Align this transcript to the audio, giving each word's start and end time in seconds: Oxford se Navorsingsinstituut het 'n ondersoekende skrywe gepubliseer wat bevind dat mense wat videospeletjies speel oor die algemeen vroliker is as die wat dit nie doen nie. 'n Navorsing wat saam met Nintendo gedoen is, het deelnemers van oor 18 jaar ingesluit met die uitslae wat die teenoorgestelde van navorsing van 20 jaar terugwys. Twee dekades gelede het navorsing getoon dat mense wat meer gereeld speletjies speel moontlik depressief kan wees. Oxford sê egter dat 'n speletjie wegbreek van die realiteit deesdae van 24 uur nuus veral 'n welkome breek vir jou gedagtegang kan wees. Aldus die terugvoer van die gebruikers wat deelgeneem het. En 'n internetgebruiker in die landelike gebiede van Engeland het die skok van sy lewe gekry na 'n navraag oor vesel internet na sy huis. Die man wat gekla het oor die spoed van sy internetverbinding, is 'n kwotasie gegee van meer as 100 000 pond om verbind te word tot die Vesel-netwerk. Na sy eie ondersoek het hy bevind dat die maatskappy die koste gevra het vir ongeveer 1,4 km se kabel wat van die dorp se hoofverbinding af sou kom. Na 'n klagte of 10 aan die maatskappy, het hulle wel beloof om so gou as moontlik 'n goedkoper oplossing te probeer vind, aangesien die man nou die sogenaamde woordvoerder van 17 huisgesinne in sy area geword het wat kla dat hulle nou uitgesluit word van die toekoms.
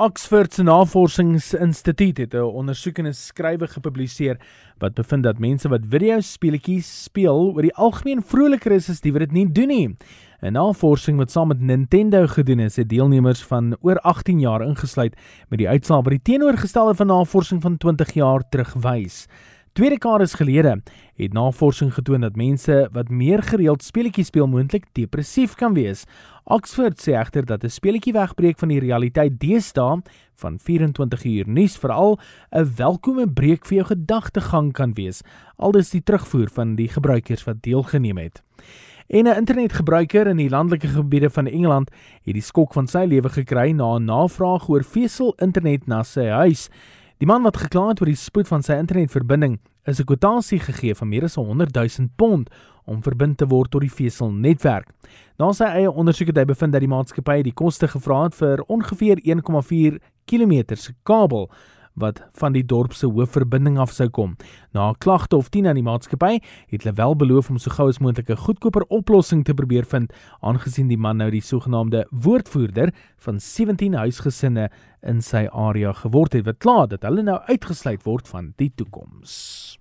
Oxford 0.00 0.54
se 0.54 0.62
Navorsingsinstituut 0.64 2.18
het 2.18 2.34
'n 2.34 2.40
ondersoekende 2.40 3.12
skrywe 3.12 3.66
gepubliseer 3.68 4.40
wat 4.78 4.94
bevind 4.94 5.22
dat 5.22 5.38
mense 5.38 5.68
wat 5.68 5.84
videospeletjies 5.88 7.02
speel 7.02 7.52
oor 7.52 7.62
die 7.62 7.74
algemeen 7.74 8.22
vroliker 8.22 8.72
is 8.72 8.88
as 8.88 9.00
die 9.00 9.12
wat 9.12 9.20
dit 9.20 9.32
nie 9.32 9.52
doen 9.52 9.68
nie. 9.68 9.96
'n 10.40 10.52
Navorsing 10.52 11.18
wat 11.18 11.30
saam 11.30 11.48
met 11.48 11.60
Nintendo 11.60 12.26
gedoen 12.26 12.60
is, 12.60 12.76
het 12.76 12.88
deelnemers 12.88 13.42
van 13.42 13.76
oor 13.80 13.98
18 13.98 14.40
jaar 14.40 14.62
ingesluit 14.62 15.16
met 15.48 15.58
die 15.58 15.68
uitslae 15.68 16.02
wat 16.02 16.10
die 16.10 16.22
teenoorgestelde 16.22 16.94
van 16.94 17.06
navorsing 17.06 17.62
van 17.62 17.76
20 17.76 18.12
jaar 18.12 18.48
terugwys. 18.48 19.26
Twee 19.72 19.90
dekades 19.90 20.34
gelede 20.34 20.82
het 21.20 21.32
navorsing 21.36 21.92
getoon 21.94 22.20
dat 22.24 22.36
mense 22.36 22.88
wat 22.92 23.08
meer 23.08 23.42
gereeld 23.42 23.82
speletjies 23.84 24.30
speel 24.32 24.48
moontlik 24.48 24.86
depressief 24.96 25.54
kan 25.54 25.74
wees. 25.76 26.06
Oxford 26.44 26.96
sê 26.98 27.12
egter 27.12 27.44
dat 27.44 27.64
'n 27.64 27.68
speletjie 27.68 28.12
wegbreek 28.12 28.58
van 28.58 28.68
die 28.68 28.80
realiteit 28.80 29.40
deesdae 29.40 30.02
van 30.36 30.58
24 30.58 31.24
uur 31.24 31.48
nuus 31.48 31.76
veral 31.76 32.18
'n 32.50 32.74
welkome 32.76 33.28
breek 33.28 33.66
vir 33.66 33.76
jou 33.76 33.86
gedagtegang 33.86 34.72
kan 34.72 34.94
wees. 34.94 35.22
Aldus 35.56 35.90
die 35.90 36.02
terugvoer 36.02 36.48
van 36.48 36.74
die 36.74 36.88
gebruikers 36.88 37.44
wat 37.44 37.62
deelgeneem 37.62 38.18
het. 38.18 38.42
En 39.08 39.24
'n 39.24 39.36
internetgebruiker 39.36 40.26
in 40.26 40.36
die 40.36 40.48
landelike 40.48 40.88
gebiede 40.88 41.30
van 41.30 41.46
Engeland 41.46 41.90
het 42.24 42.34
die 42.34 42.42
skok 42.42 42.72
van 42.72 42.86
sy 42.86 43.04
lewe 43.04 43.28
gekry 43.28 43.72
na 43.72 43.96
'n 43.98 44.04
navraag 44.04 44.68
oor 44.68 44.84
vesel 44.84 45.34
internet 45.36 45.86
na 45.86 46.02
sy 46.02 46.26
huis. 46.26 46.70
Die 47.20 47.28
man 47.28 47.42
wat 47.44 47.58
gekla 47.60 47.90
het 47.90 47.98
oor 48.00 48.08
die 48.08 48.16
spoed 48.16 48.48
van 48.48 48.62
sy 48.64 48.78
internetverbinding, 48.80 49.58
is 49.84 50.00
'n 50.00 50.08
kwotasie 50.08 50.58
gegee 50.58 50.94
van 50.94 51.08
meer 51.08 51.24
as 51.24 51.34
100 51.34 51.74
000 51.74 52.08
pond 52.16 52.48
om 52.86 53.02
verbind 53.02 53.36
te 53.38 53.46
word 53.46 53.70
tot 53.70 53.82
die 53.82 53.92
Vesel-netwerk. 53.92 54.88
Na 55.38 55.52
sy 55.52 55.64
eie 55.64 55.90
ondersoek 55.92 56.28
het 56.28 56.38
hy 56.38 56.44
bevind 56.44 56.72
dat 56.72 56.80
die 56.80 56.88
maatskappy 56.88 57.42
die 57.42 57.52
koste 57.52 57.88
gevra 57.88 58.22
het 58.22 58.34
vir 58.34 58.64
ongeveer 58.68 59.20
1,4 59.20 59.98
km 60.24 60.76
se 60.76 60.94
kabel 61.02 61.50
wat 61.94 62.22
van 62.32 62.52
die 62.52 62.64
dorp 62.64 62.92
se 62.92 63.06
hoofverbinding 63.06 63.78
af 63.78 63.92
sou 63.92 64.08
kom. 64.08 64.36
Na 64.72 64.90
'n 64.90 64.98
klagte 64.98 65.36
of 65.36 65.48
10 65.48 65.66
aan 65.66 65.74
die 65.74 65.82
maatskappy, 65.82 66.40
het 66.68 66.82
hulle 66.82 66.94
wel 66.94 67.16
beloof 67.16 67.50
om 67.50 67.58
so 67.58 67.70
gou 67.70 67.88
as 67.88 67.98
moontlik 67.98 68.30
'n 68.30 68.36
goedkoper 68.36 68.84
oplossing 68.88 69.44
te 69.44 69.54
probeer 69.54 69.84
vind, 69.84 70.12
aangesien 70.40 70.88
die 70.88 70.98
man 70.98 71.16
nou 71.16 71.30
die 71.30 71.40
sogenaamde 71.40 72.06
woordvoerder 72.10 72.92
van 73.16 73.40
17 73.40 73.94
huisgesinne 73.94 74.70
in 75.02 75.20
sy 75.22 75.48
area 75.52 75.92
geword 75.92 76.32
het 76.32 76.44
wat 76.44 76.58
kla 76.58 76.86
dat 76.86 77.02
hulle 77.02 77.22
nou 77.22 77.40
uitgesluit 77.48 78.02
word 78.02 78.28
van 78.28 78.52
die 78.56 78.72
toekoms. 78.74 79.79